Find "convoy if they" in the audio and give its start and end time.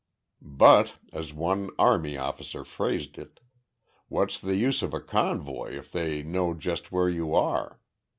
4.99-6.23